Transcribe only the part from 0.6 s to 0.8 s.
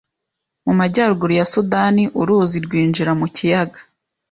Mu